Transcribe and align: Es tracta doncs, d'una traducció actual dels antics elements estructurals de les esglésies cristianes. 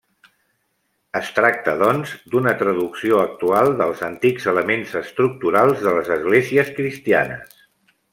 Es 1.17 1.27
tracta 1.39 1.75
doncs, 1.81 2.13
d'una 2.35 2.53
traducció 2.63 3.19
actual 3.25 3.69
dels 3.81 4.01
antics 4.09 4.47
elements 4.55 4.95
estructurals 5.03 5.85
de 5.89 5.93
les 5.99 6.11
esglésies 6.17 6.73
cristianes. 6.81 7.61